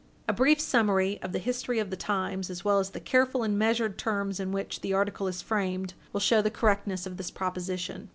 A 0.27 0.33
brief 0.33 0.59
summary 0.59 1.19
of 1.21 1.31
the 1.31 1.37
history 1.37 1.77
of 1.77 1.91
the 1.91 1.95
times, 1.95 2.49
as 2.49 2.65
well 2.65 2.79
as 2.79 2.89
the 2.89 2.99
careful 2.99 3.43
and 3.43 3.55
measured 3.59 3.99
terms 3.99 4.39
in 4.39 4.51
which 4.51 4.81
the 4.81 4.93
article 4.95 5.27
is 5.27 5.43
framed 5.43 5.93
will 6.11 6.19
show 6.19 6.41
the 6.41 6.49
correctness 6.49 7.05
of 7.05 7.17
this 7.17 7.29
proposition. 7.29 8.09